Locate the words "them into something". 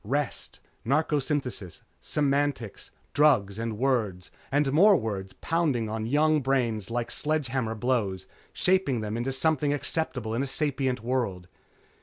9.01-9.71